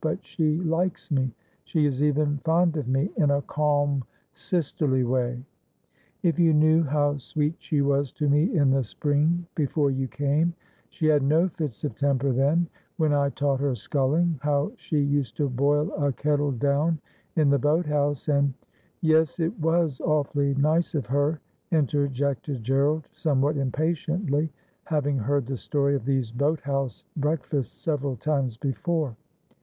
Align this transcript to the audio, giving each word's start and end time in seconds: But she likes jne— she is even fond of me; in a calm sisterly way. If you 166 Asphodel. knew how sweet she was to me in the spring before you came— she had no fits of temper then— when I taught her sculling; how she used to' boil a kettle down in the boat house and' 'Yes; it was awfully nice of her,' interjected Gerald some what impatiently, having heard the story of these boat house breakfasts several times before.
But 0.03 0.25
she 0.25 0.57
likes 0.61 1.09
jne— 1.09 1.29
she 1.63 1.85
is 1.85 2.01
even 2.01 2.39
fond 2.39 2.75
of 2.75 2.87
me; 2.87 3.11
in 3.17 3.29
a 3.29 3.43
calm 3.43 4.03
sisterly 4.33 5.03
way. 5.03 5.43
If 6.23 6.39
you 6.39 6.53
166 6.53 6.57
Asphodel. 6.57 6.65
knew 6.65 6.83
how 7.13 7.17
sweet 7.19 7.55
she 7.59 7.81
was 7.83 8.11
to 8.13 8.27
me 8.27 8.57
in 8.57 8.71
the 8.71 8.83
spring 8.83 9.45
before 9.53 9.91
you 9.91 10.07
came— 10.07 10.55
she 10.89 11.05
had 11.05 11.21
no 11.21 11.49
fits 11.49 11.83
of 11.83 11.93
temper 11.95 12.31
then— 12.31 12.65
when 12.97 13.13
I 13.13 13.29
taught 13.29 13.59
her 13.59 13.75
sculling; 13.75 14.39
how 14.41 14.71
she 14.75 14.97
used 14.99 15.37
to' 15.37 15.47
boil 15.47 15.91
a 15.93 16.11
kettle 16.11 16.51
down 16.51 16.97
in 17.35 17.51
the 17.51 17.59
boat 17.59 17.85
house 17.85 18.27
and' 18.27 18.55
'Yes; 19.01 19.39
it 19.39 19.59
was 19.59 20.01
awfully 20.01 20.55
nice 20.55 20.95
of 20.95 21.05
her,' 21.05 21.39
interjected 21.71 22.63
Gerald 22.63 23.07
some 23.11 23.39
what 23.39 23.55
impatiently, 23.55 24.51
having 24.85 25.19
heard 25.19 25.45
the 25.45 25.57
story 25.57 25.93
of 25.95 26.05
these 26.05 26.31
boat 26.31 26.61
house 26.61 27.05
breakfasts 27.17 27.79
several 27.79 28.15
times 28.15 28.57
before. 28.57 29.15